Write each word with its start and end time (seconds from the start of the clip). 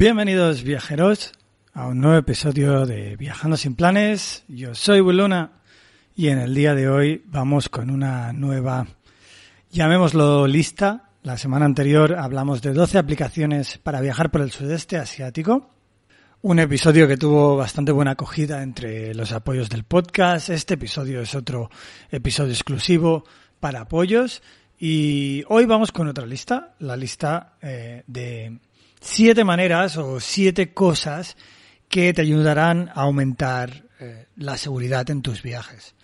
Bienvenidos 0.00 0.62
viajeros 0.62 1.32
a 1.72 1.86
un 1.86 2.00
nuevo 2.00 2.18
episodio 2.18 2.84
de 2.84 3.16
Viajando 3.16 3.56
sin 3.56 3.74
planes. 3.74 4.44
Yo 4.48 4.74
soy 4.74 5.00
Wiluna 5.00 5.52
y 6.18 6.30
en 6.30 6.40
el 6.40 6.52
día 6.52 6.74
de 6.74 6.88
hoy 6.88 7.22
vamos 7.26 7.68
con 7.68 7.90
una 7.90 8.32
nueva, 8.32 8.88
llamémoslo 9.70 10.48
lista. 10.48 11.10
La 11.22 11.38
semana 11.38 11.64
anterior 11.64 12.16
hablamos 12.18 12.60
de 12.60 12.72
12 12.72 12.98
aplicaciones 12.98 13.78
para 13.78 14.00
viajar 14.00 14.32
por 14.32 14.40
el 14.40 14.50
sudeste 14.50 14.96
asiático. 14.96 15.70
Un 16.42 16.58
episodio 16.58 17.06
que 17.06 17.16
tuvo 17.16 17.56
bastante 17.56 17.92
buena 17.92 18.10
acogida 18.10 18.64
entre 18.64 19.14
los 19.14 19.30
apoyos 19.30 19.68
del 19.68 19.84
podcast. 19.84 20.48
Este 20.48 20.74
episodio 20.74 21.20
es 21.20 21.36
otro 21.36 21.70
episodio 22.10 22.50
exclusivo 22.50 23.22
para 23.60 23.82
apoyos. 23.82 24.42
Y 24.76 25.44
hoy 25.46 25.66
vamos 25.66 25.92
con 25.92 26.08
otra 26.08 26.26
lista, 26.26 26.74
la 26.80 26.96
lista 26.96 27.54
eh, 27.62 28.02
de 28.08 28.58
siete 29.00 29.44
maneras 29.44 29.96
o 29.96 30.18
siete 30.18 30.74
cosas 30.74 31.36
que 31.88 32.12
te 32.12 32.22
ayudarán 32.22 32.88
a 32.88 33.02
aumentar 33.02 33.87
eh, 34.00 34.26
la 34.36 34.56
seguridad 34.56 35.08
en 35.10 35.22
tus 35.22 35.42
viajes. 35.42 35.94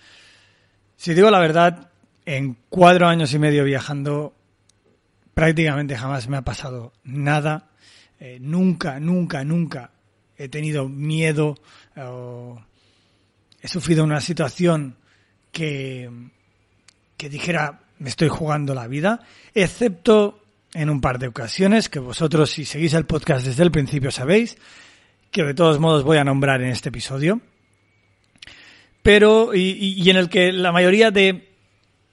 Si 0.96 1.14
digo 1.14 1.30
la 1.30 1.38
verdad, 1.38 1.90
en 2.24 2.56
cuatro 2.68 3.06
años 3.06 3.32
y 3.34 3.38
medio 3.38 3.64
viajando, 3.64 4.34
prácticamente 5.34 5.96
jamás 5.96 6.28
me 6.28 6.36
ha 6.36 6.42
pasado 6.42 6.92
nada. 7.04 7.70
Eh, 8.20 8.38
nunca, 8.40 9.00
nunca, 9.00 9.44
nunca 9.44 9.90
he 10.36 10.48
tenido 10.48 10.88
miedo 10.88 11.56
o 11.96 12.62
he 13.60 13.68
sufrido 13.68 14.04
una 14.04 14.20
situación 14.20 14.96
que, 15.52 16.10
que 17.16 17.28
dijera 17.28 17.80
me 17.98 18.08
estoy 18.10 18.28
jugando 18.28 18.74
la 18.74 18.86
vida, 18.86 19.20
excepto 19.54 20.42
en 20.72 20.90
un 20.90 21.00
par 21.00 21.18
de 21.18 21.28
ocasiones 21.28 21.88
que 21.88 22.00
vosotros 22.00 22.50
si 22.50 22.64
seguís 22.64 22.94
el 22.94 23.06
podcast 23.06 23.46
desde 23.46 23.62
el 23.62 23.70
principio 23.70 24.10
sabéis 24.10 24.58
que 25.30 25.44
de 25.44 25.54
todos 25.54 25.78
modos 25.78 26.04
voy 26.04 26.18
a 26.18 26.24
nombrar 26.24 26.60
en 26.62 26.68
este 26.68 26.90
episodio, 26.90 27.40
pero 29.04 29.54
y, 29.54 29.94
y 30.02 30.08
en 30.08 30.16
el 30.16 30.30
que 30.30 30.50
la 30.50 30.72
mayoría 30.72 31.10
de 31.10 31.50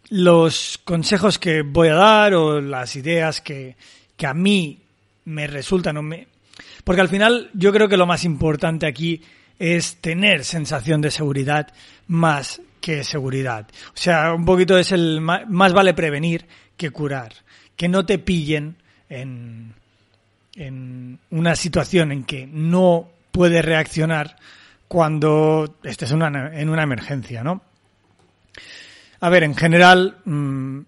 los 0.09 0.77
consejos 0.83 1.39
que 1.39 1.61
voy 1.61 1.87
a 1.87 1.95
dar 1.95 2.33
o 2.33 2.59
las 2.59 2.97
ideas 2.97 3.39
que, 3.39 3.77
que 4.17 4.27
a 4.27 4.33
mí 4.33 4.77
me 5.23 5.47
resultan 5.47 5.95
o 5.95 6.01
me... 6.01 6.27
Porque 6.83 6.99
al 6.99 7.07
final 7.07 7.49
yo 7.53 7.71
creo 7.71 7.87
que 7.87 7.95
lo 7.95 8.05
más 8.05 8.25
importante 8.25 8.87
aquí 8.87 9.21
es 9.57 10.01
tener 10.01 10.43
sensación 10.43 10.99
de 10.99 11.11
seguridad 11.11 11.73
más 12.07 12.61
que 12.81 13.05
seguridad. 13.05 13.69
O 13.87 13.97
sea, 13.97 14.33
un 14.33 14.43
poquito 14.43 14.77
es 14.77 14.91
el 14.91 15.21
más 15.21 15.71
vale 15.71 15.93
prevenir 15.93 16.45
que 16.75 16.91
curar. 16.91 17.31
Que 17.77 17.87
no 17.87 18.05
te 18.05 18.19
pillen 18.19 18.75
en, 19.07 19.75
en 20.55 21.19
una 21.29 21.55
situación 21.55 22.11
en 22.11 22.25
que 22.25 22.45
no 22.47 23.09
puedes 23.31 23.63
reaccionar 23.63 24.35
cuando 24.91 25.77
estés 25.83 26.11
en 26.11 26.21
una, 26.21 26.51
en 26.53 26.67
una 26.67 26.83
emergencia, 26.83 27.45
¿no? 27.45 27.61
A 29.21 29.29
ver, 29.29 29.43
en 29.43 29.55
general, 29.55 30.17
mmm, 30.25 30.79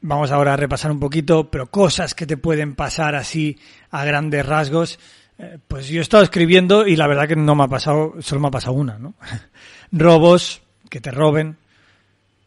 vamos 0.00 0.32
ahora 0.32 0.54
a 0.54 0.56
repasar 0.56 0.90
un 0.90 0.98
poquito, 0.98 1.48
pero 1.48 1.70
cosas 1.70 2.16
que 2.16 2.26
te 2.26 2.36
pueden 2.36 2.74
pasar 2.74 3.14
así 3.14 3.56
a 3.92 4.04
grandes 4.04 4.44
rasgos. 4.44 4.98
Eh, 5.38 5.56
pues 5.68 5.86
yo 5.86 6.00
he 6.00 6.02
estado 6.02 6.24
escribiendo 6.24 6.84
y 6.84 6.96
la 6.96 7.06
verdad 7.06 7.28
que 7.28 7.36
no 7.36 7.54
me 7.54 7.62
ha 7.62 7.68
pasado, 7.68 8.14
solo 8.18 8.40
me 8.40 8.48
ha 8.48 8.50
pasado 8.50 8.72
una, 8.72 8.98
¿no? 8.98 9.14
Robos, 9.92 10.60
que 10.90 11.00
te 11.00 11.12
roben. 11.12 11.58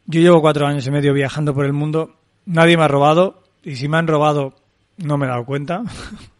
Yo 0.07 0.19
llevo 0.19 0.41
cuatro 0.41 0.67
años 0.67 0.85
y 0.87 0.91
medio 0.91 1.13
viajando 1.13 1.53
por 1.53 1.63
el 1.63 1.71
mundo, 1.71 2.17
nadie 2.45 2.75
me 2.75 2.83
ha 2.83 2.89
robado 2.89 3.43
y 3.63 3.77
si 3.77 3.87
me 3.87 3.95
han 3.95 4.07
robado 4.07 4.55
no 4.97 5.17
me 5.17 5.25
he 5.25 5.29
dado 5.29 5.45
cuenta. 5.45 5.83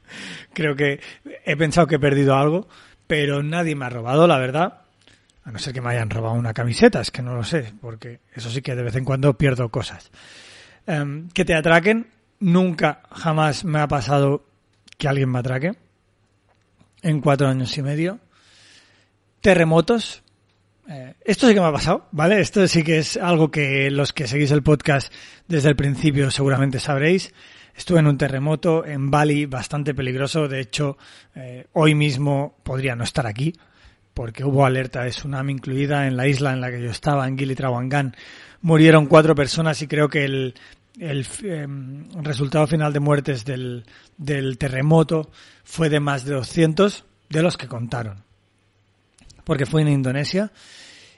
Creo 0.54 0.76
que 0.76 1.00
he 1.46 1.56
pensado 1.56 1.88
que 1.88 1.96
he 1.96 2.00
perdido 2.00 2.36
algo, 2.36 2.68
pero 3.12 3.44
nadie 3.44 3.76
me 3.76 3.84
ha 3.84 3.90
robado, 3.90 4.26
la 4.26 4.38
verdad. 4.38 4.84
A 5.44 5.52
no 5.52 5.60
ser 5.60 5.74
que 5.74 5.82
me 5.82 5.90
hayan 5.90 6.10
robado 6.10 6.34
una 6.36 6.54
camiseta, 6.54 7.02
es 7.02 7.12
que 7.12 7.22
no 7.22 7.36
lo 7.36 7.44
sé, 7.44 7.74
porque 7.82 8.22
eso 8.34 8.50
sí 8.50 8.62
que 8.62 8.74
de 8.74 8.84
vez 8.84 8.96
en 8.96 9.04
cuando 9.04 9.38
pierdo 9.38 9.68
cosas. 9.68 10.12
Um, 10.88 11.28
que 11.28 11.44
te 11.44 11.54
atraquen, 11.54 12.08
nunca, 12.40 13.02
jamás 13.12 13.66
me 13.66 13.80
ha 13.80 13.88
pasado 13.90 14.46
que 14.98 15.10
alguien 15.10 15.30
me 15.30 15.40
atraque. 15.40 15.74
En 17.02 17.20
cuatro 17.20 17.50
años 17.50 17.78
y 17.78 17.82
medio. 17.82 18.20
Terremotos. 19.42 20.24
Eh, 20.88 21.16
esto 21.26 21.50
sí 21.50 21.54
que 21.54 21.60
me 21.60 21.68
ha 21.68 21.74
pasado, 21.74 22.08
¿vale? 22.14 22.40
Esto 22.40 22.66
sí 22.66 22.82
que 22.82 23.00
es 23.00 23.18
algo 23.18 23.52
que 23.52 23.92
los 23.92 24.14
que 24.14 24.26
seguís 24.26 24.52
el 24.52 24.64
podcast 24.64 25.14
desde 25.50 25.68
el 25.68 25.76
principio 25.76 26.32
seguramente 26.32 26.80
sabréis. 26.80 27.34
Estuve 27.76 28.00
en 28.00 28.08
un 28.08 28.18
terremoto 28.18 28.86
en 28.86 29.10
Bali 29.10 29.46
bastante 29.46 29.94
peligroso. 29.94 30.48
De 30.48 30.60
hecho, 30.60 30.98
eh, 31.36 31.68
hoy 31.74 31.96
mismo 31.96 32.58
podría 32.64 32.96
no 32.96 33.04
estar 33.04 33.26
aquí 33.26 33.54
porque 34.14 34.44
hubo 34.44 34.66
alerta 34.66 35.04
de 35.04 35.10
tsunami 35.10 35.54
incluida 35.54 36.08
en 36.08 36.18
la 36.18 36.28
isla 36.28 36.54
en 36.54 36.62
la 36.62 36.70
que 36.70 36.82
yo 36.82 36.92
estaba, 36.92 37.28
en 37.28 37.38
Gili 37.38 37.56
Trawangan. 37.56 38.16
Murieron 38.62 39.08
cuatro 39.08 39.36
personas 39.36 39.82
y 39.82 39.88
creo 39.88 40.10
que 40.10 40.26
el, 40.26 40.54
el 41.00 41.26
eh, 41.44 41.68
resultado 42.22 42.68
final 42.68 42.94
de 42.94 43.00
muertes 43.00 43.46
del, 43.46 43.86
del, 44.18 44.58
terremoto 44.58 45.32
fue 45.64 45.90
de 45.90 46.00
más 46.00 46.26
de 46.26 46.36
200 46.36 47.06
de 47.30 47.42
los 47.42 47.58
que 47.58 47.68
contaron. 47.68 48.24
Porque 49.44 49.66
fue 49.66 49.82
en 49.82 49.88
Indonesia. 49.88 50.52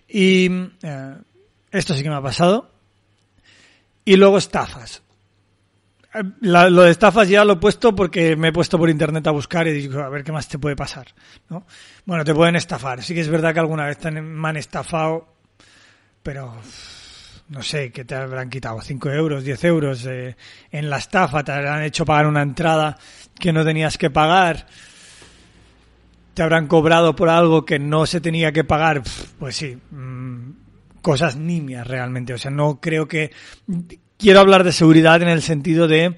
Y 0.08 0.50
eh, 0.84 1.16
esto 1.72 1.94
sí 1.94 2.04
que 2.04 2.10
me 2.10 2.16
ha 2.16 2.22
pasado. 2.22 2.72
Y 4.06 4.16
luego 4.16 4.38
estafas. 4.38 5.03
La, 6.42 6.70
lo 6.70 6.84
de 6.84 6.92
estafas 6.92 7.28
ya 7.28 7.44
lo 7.44 7.54
he 7.54 7.58
puesto 7.58 7.96
porque 7.96 8.36
me 8.36 8.50
he 8.50 8.54
puesto 8.54 8.78
por 8.78 8.90
internet 8.90 9.26
a 9.26 9.32
buscar 9.32 9.68
y 9.68 9.74
digo, 9.74 10.02
a 10.02 10.10
ver 10.10 10.24
qué 10.24 10.32
más 10.32 10.48
te 10.48 10.60
puede 10.60 10.76
pasar, 10.76 11.08
¿no? 11.50 11.66
Bueno, 12.06 12.24
te 12.24 12.36
pueden 12.36 12.56
estafar. 12.56 13.02
Sí 13.02 13.16
que 13.16 13.22
es 13.22 13.30
verdad 13.30 13.54
que 13.54 13.60
alguna 13.60 13.88
vez 13.88 13.98
me 14.12 14.48
han 14.48 14.58
estafado, 14.58 15.28
pero 16.22 16.56
no 17.50 17.62
sé, 17.62 17.92
que 17.92 18.06
te 18.06 18.16
habrán 18.16 18.50
quitado 18.50 18.80
5 18.80 19.10
euros, 19.10 19.44
10 19.44 19.64
euros 19.66 20.06
eh, 20.06 20.36
en 20.72 20.90
la 20.90 20.98
estafa, 20.98 21.44
te 21.44 21.52
habrán 21.52 21.84
hecho 21.84 22.06
pagar 22.06 22.28
una 22.28 22.42
entrada 22.42 22.98
que 23.40 23.52
no 23.52 23.66
tenías 23.66 23.98
que 23.98 24.10
pagar, 24.10 24.68
te 26.34 26.44
habrán 26.44 26.68
cobrado 26.68 27.16
por 27.16 27.30
algo 27.30 27.66
que 27.66 27.80
no 27.80 28.06
se 28.06 28.22
tenía 28.22 28.52
que 28.52 28.64
pagar, 28.64 29.02
pues 29.40 29.56
sí, 29.56 29.78
mmm, 29.92 30.52
cosas 31.02 31.36
nimias 31.36 31.86
realmente. 31.86 32.34
O 32.34 32.38
sea, 32.38 32.50
no 32.50 32.80
creo 32.80 33.08
que 33.08 33.32
quiero 34.24 34.40
hablar 34.40 34.64
de 34.64 34.72
seguridad 34.72 35.22
en 35.22 35.28
el 35.28 35.42
sentido 35.42 35.86
de 35.86 36.16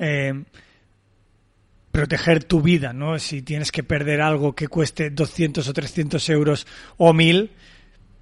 eh, 0.00 0.42
proteger 1.92 2.42
tu 2.42 2.60
vida, 2.60 2.92
¿no? 2.92 3.16
Si 3.20 3.42
tienes 3.42 3.70
que 3.70 3.84
perder 3.84 4.22
algo 4.22 4.56
que 4.56 4.66
cueste 4.66 5.10
200 5.10 5.68
o 5.68 5.72
300 5.72 6.28
euros 6.30 6.66
o 6.96 7.12
1000, 7.12 7.52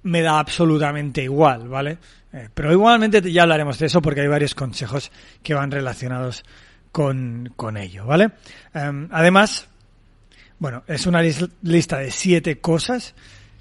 me 0.03 0.21
da 0.21 0.37
absolutamente 0.37 1.23
igual, 1.23 1.67
¿vale? 1.67 1.97
Eh, 2.31 2.49
pero 2.53 2.71
igualmente 2.71 3.31
ya 3.31 3.41
hablaremos 3.41 3.79
de 3.79 3.87
eso 3.87 4.03
porque 4.03 4.21
hay 4.21 4.27
varios 4.27 4.53
consejos 4.53 5.11
que 5.41 5.55
van 5.55 5.71
relacionados 5.71 6.45
con, 6.91 7.51
con 7.55 7.75
ello, 7.75 8.05
¿vale? 8.05 8.33
Um, 8.75 9.07
además, 9.09 9.67
bueno, 10.59 10.83
es 10.85 11.07
una 11.07 11.23
lis 11.23 11.43
lista 11.63 11.97
de 11.97 12.11
siete 12.11 12.59
cosas. 12.59 13.15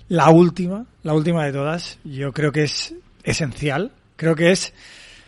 La 0.08 0.28
última, 0.28 0.84
la 1.02 1.14
última 1.14 1.46
de 1.46 1.52
todas, 1.52 1.98
yo 2.04 2.30
creo 2.34 2.52
que 2.52 2.64
es 2.64 2.94
esencial. 3.22 3.92
Creo 4.16 4.36
que 4.36 4.50
es 4.50 4.74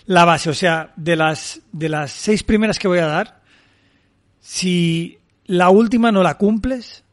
la 0.07 0.25
base. 0.25 0.51
O 0.51 0.55
sea, 0.55 0.93
de 0.97 1.17
las, 1.17 1.61
de 1.73 1.89
las 1.89 2.11
seis 2.11 2.43
primeras 2.43 2.79
que 2.79 2.89
voy 2.89 2.99
a 2.99 3.07
dar, 3.07 3.41
si 4.41 5.19
la 5.47 5.71
última 5.71 6.13
no 6.13 6.23
la 6.23 6.37
cumples, 6.37 7.05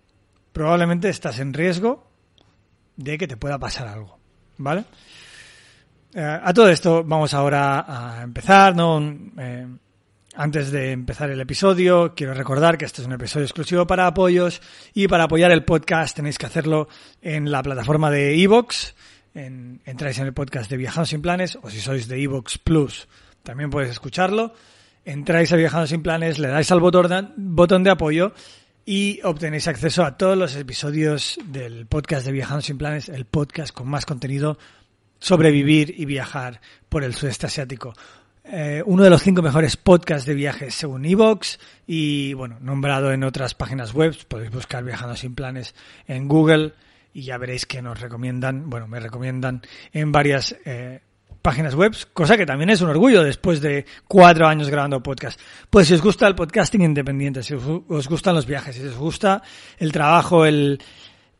probablemente 0.51 1.09
estás 1.09 1.39
en 1.39 1.53
riesgo 1.53 2.07
de 2.97 3.17
que 3.17 3.27
te 3.27 3.37
pueda 3.37 3.57
pasar 3.59 3.87
algo. 3.87 4.19
¿Vale? 4.57 4.85
Eh, 6.13 6.39
a 6.43 6.53
todo 6.53 6.69
esto 6.69 7.03
vamos 7.03 7.33
ahora 7.33 7.85
a 7.87 8.21
empezar, 8.23 8.75
¿no? 8.75 9.01
Eh, 9.37 9.67
antes 10.35 10.71
de 10.71 10.91
empezar 10.91 11.29
el 11.29 11.41
episodio, 11.41 12.13
quiero 12.15 12.33
recordar 12.33 12.77
que 12.77 12.85
este 12.85 13.01
es 13.01 13.07
un 13.07 13.13
episodio 13.13 13.45
exclusivo 13.45 13.85
para 13.85 14.07
apoyos 14.07 14.61
y 14.93 15.07
para 15.07 15.25
apoyar 15.25 15.51
el 15.51 15.65
podcast 15.65 16.15
tenéis 16.15 16.37
que 16.37 16.45
hacerlo 16.45 16.87
en 17.21 17.51
la 17.51 17.61
plataforma 17.61 18.09
de 18.09 18.41
Evox. 18.41 18.95
En, 19.33 19.81
entráis 19.85 20.19
en 20.19 20.25
el 20.25 20.33
podcast 20.33 20.69
de 20.69 20.77
Viajando 20.77 21.05
sin 21.05 21.21
Planes 21.21 21.57
o 21.61 21.69
si 21.69 21.79
sois 21.79 22.07
de 22.07 22.21
Evox 22.21 22.57
Plus 22.57 23.07
también 23.43 23.69
podéis 23.69 23.91
escucharlo. 23.91 24.53
Entráis 25.03 25.51
a 25.51 25.55
Viajando 25.55 25.87
sin 25.87 26.03
Planes, 26.03 26.37
le 26.37 26.47
dais 26.47 26.71
al 26.71 26.79
botón 26.79 27.33
botón 27.37 27.83
de 27.83 27.89
apoyo 27.89 28.33
y 28.85 29.19
obtenéis 29.23 29.67
acceso 29.67 30.03
a 30.03 30.17
todos 30.17 30.37
los 30.37 30.55
episodios 30.55 31.39
del 31.45 31.87
podcast 31.87 32.25
de 32.25 32.31
Viajando 32.31 32.61
sin 32.61 32.77
Planes, 32.77 33.09
el 33.09 33.25
podcast 33.25 33.73
con 33.73 33.87
más 33.87 34.05
contenido 34.05 34.57
sobrevivir 35.19 35.93
y 35.97 36.05
viajar 36.05 36.61
por 36.89 37.03
el 37.03 37.15
sudeste 37.15 37.47
asiático. 37.47 37.93
Eh, 38.43 38.81
uno 38.85 39.03
de 39.03 39.09
los 39.09 39.21
cinco 39.21 39.41
mejores 39.41 39.77
podcasts 39.77 40.25
de 40.25 40.33
viajes 40.33 40.73
según 40.73 41.05
Evox 41.05 41.59
y 41.85 42.33
bueno, 42.33 42.57
nombrado 42.59 43.11
en 43.11 43.23
otras 43.23 43.53
páginas 43.53 43.93
web, 43.93 44.15
podéis 44.27 44.51
buscar 44.51 44.83
Viajando 44.83 45.15
sin 45.15 45.35
planes 45.35 45.75
en 46.07 46.27
Google 46.27 46.73
y 47.13 47.23
ya 47.23 47.37
veréis 47.37 47.65
que 47.65 47.81
nos 47.81 47.99
recomiendan, 47.99 48.69
bueno, 48.69 48.87
me 48.87 48.99
recomiendan 48.99 49.61
en 49.91 50.11
varias 50.11 50.55
eh, 50.65 51.01
páginas 51.41 51.75
web, 51.75 51.95
cosa 52.13 52.37
que 52.37 52.45
también 52.45 52.69
es 52.69 52.81
un 52.81 52.89
orgullo 52.89 53.23
después 53.23 53.61
de 53.61 53.85
cuatro 54.07 54.47
años 54.47 54.69
grabando 54.69 55.01
podcast. 55.01 55.39
Pues 55.69 55.87
si 55.87 55.93
os 55.93 56.01
gusta 56.01 56.27
el 56.27 56.35
podcasting 56.35 56.81
independiente, 56.81 57.43
si 57.43 57.53
os, 57.53 58.07
gustan 58.07 58.35
los 58.35 58.45
viajes, 58.45 58.75
si 58.75 58.83
os 58.83 58.95
gusta 58.95 59.41
el 59.77 59.91
trabajo, 59.91 60.45
el, 60.45 60.81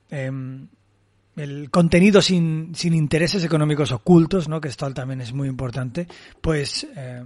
em, 0.10 0.68
el 1.36 1.70
contenido 1.70 2.22
sin, 2.22 2.74
sin 2.76 2.94
intereses 2.94 3.44
económicos 3.44 3.92
ocultos, 3.92 4.48
¿no? 4.48 4.60
que 4.60 4.70
esto 4.70 4.92
también 4.94 5.22
es 5.22 5.34
muy 5.34 5.48
importante, 5.48 6.08
pues 6.42 6.88
eh, 6.96 7.24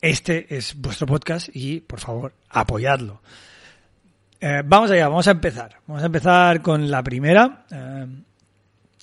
este 0.00 0.56
es 0.56 0.74
vuestro 0.76 1.06
podcast 1.06 1.48
y 1.54 1.80
por 1.80 2.00
favor 2.00 2.34
apoyadlo. 2.48 3.20
Eh, 4.40 4.62
vamos 4.64 4.90
allá, 4.90 5.08
vamos 5.08 5.28
a 5.28 5.32
empezar. 5.32 5.76
Vamos 5.86 6.02
a 6.02 6.06
empezar 6.06 6.62
con 6.62 6.90
la 6.90 7.02
primera. 7.02 7.66
eh, 7.70 8.06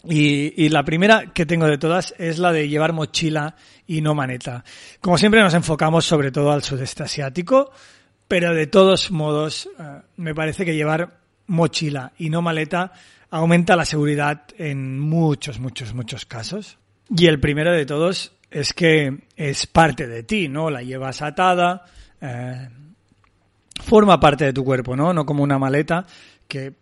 y, 0.10 0.70
la 0.70 0.84
primera 0.84 1.34
que 1.34 1.46
tengo 1.46 1.66
de 1.68 1.78
todas 1.78 2.16
es 2.18 2.40
la 2.40 2.52
de 2.52 2.70
llevar 2.70 2.94
mochila 2.94 3.56
y 3.86 4.02
no 4.02 4.16
maneta. 4.16 4.64
Como 5.02 5.18
siempre 5.18 5.42
nos 5.42 5.54
enfocamos 5.54 6.06
sobre 6.06 6.32
todo 6.32 6.52
al 6.52 6.64
sudeste 6.64 7.04
asiático, 7.04 7.72
pero 8.28 8.54
de 8.54 8.68
todos 8.68 9.12
modos 9.12 9.70
eh, 9.80 10.02
me 10.16 10.34
parece 10.34 10.66
que 10.66 10.76
llevar 10.76 11.20
mochila 11.48 12.14
y 12.18 12.30
no 12.30 12.42
maleta 12.42 12.94
aumenta 13.30 13.76
la 13.76 13.86
seguridad 13.86 14.44
en 14.58 15.00
muchos, 15.00 15.60
muchos, 15.60 15.94
muchos 15.94 16.26
casos. 16.26 16.78
Y 17.16 17.26
el 17.26 17.40
primero 17.40 17.74
de 17.74 17.86
todos 17.86 18.34
es 18.50 18.74
que 18.74 19.26
es 19.36 19.68
parte 19.68 20.08
de 20.08 20.24
ti, 20.24 20.48
¿no? 20.48 20.70
La 20.70 20.82
llevas 20.82 21.22
atada, 21.22 21.84
forma 23.82 24.20
parte 24.20 24.46
de 24.46 24.54
tu 24.54 24.64
cuerpo, 24.64 24.96
¿no? 24.96 25.14
No 25.14 25.26
como 25.26 25.44
una 25.44 25.60
maleta 25.60 26.06
que, 26.48 26.74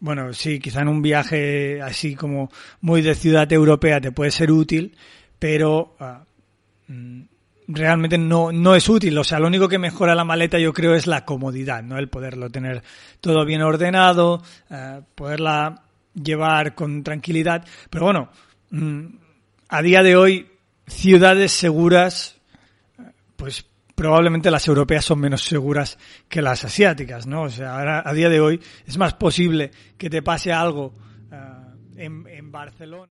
bueno, 0.00 0.32
sí, 0.32 0.58
quizá 0.58 0.82
en 0.82 0.88
un 0.88 1.02
viaje 1.02 1.80
así 1.82 2.14
como 2.14 2.50
muy 2.80 3.02
de 3.02 3.14
ciudad 3.14 3.50
europea 3.52 4.00
te 4.00 4.12
puede 4.12 4.30
ser 4.30 4.50
útil, 4.50 4.96
pero 5.38 5.96
ah, 6.00 6.24
mm, 6.88 7.22
realmente 7.68 8.18
no, 8.18 8.52
no 8.52 8.74
es 8.74 8.88
útil. 8.88 9.16
O 9.18 9.24
sea, 9.24 9.38
lo 9.38 9.46
único 9.46 9.68
que 9.68 9.78
mejora 9.78 10.14
la 10.14 10.24
maleta 10.24 10.58
yo 10.58 10.72
creo 10.72 10.94
es 10.94 11.06
la 11.06 11.24
comodidad, 11.24 11.82
¿no? 11.82 11.98
El 11.98 12.08
poderlo 12.08 12.50
tener 12.50 12.82
todo 13.20 13.44
bien 13.44 13.62
ordenado, 13.62 14.42
eh, 14.70 15.00
poderla 15.14 15.82
llevar 16.14 16.74
con 16.74 17.02
tranquilidad. 17.02 17.64
Pero 17.88 18.04
bueno, 18.04 18.30
mm, 18.70 19.06
a 19.68 19.82
día 19.82 20.02
de 20.02 20.16
hoy, 20.16 20.48
ciudades 20.86 21.52
seguras, 21.52 22.36
pues 23.36 23.64
probablemente 24.00 24.50
las 24.50 24.66
europeas 24.66 25.04
son 25.04 25.20
menos 25.20 25.44
seguras 25.44 25.98
que 26.26 26.40
las 26.40 26.64
asiáticas, 26.64 27.26
¿no? 27.26 27.42
O 27.42 27.50
sea, 27.50 27.78
ahora, 27.78 28.02
a 28.02 28.14
día 28.14 28.30
de 28.30 28.40
hoy 28.40 28.58
es 28.86 28.96
más 28.96 29.12
posible 29.12 29.72
que 29.98 30.08
te 30.08 30.22
pase 30.22 30.54
algo 30.54 30.94
eh, 31.30 32.06
en, 32.06 32.26
en 32.26 32.50
Barcelona. 32.50 33.12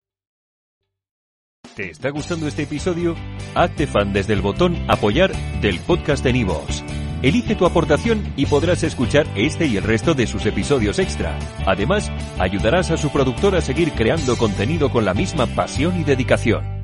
¿Te 1.76 1.92
está 1.92 2.10
gustando 2.10 2.48
este 2.48 2.64
episodio? 2.64 3.16
Hazte 3.54 3.86
fan 3.86 4.12
desde 4.12 4.34
el 4.34 4.42
botón 4.42 4.76
Apoyar 4.88 5.32
del 5.62 5.80
podcast 5.82 6.24
de 6.24 6.34
Nivos. 6.34 6.84
Elige 7.22 7.54
tu 7.54 7.68
aportación 7.68 8.34
y 8.36 8.48
podrás 8.48 8.82
escuchar 8.82 9.28
este 9.36 9.68
y 9.68 9.78
el 9.78 9.84
resto 9.84 10.16
de 10.16 10.26
sus 10.26 10.48
episodios 10.48 10.98
extra. 10.98 11.38
Además, 11.68 12.12
ayudarás 12.40 12.90
a 12.90 12.98
su 12.98 13.12
productor 13.12 13.56
a 13.56 13.62
seguir 13.62 13.92
creando 13.92 14.36
contenido 14.36 14.90
con 14.90 15.06
la 15.06 15.14
misma 15.14 15.46
pasión 15.46 16.02
y 16.02 16.04
dedicación. 16.04 16.81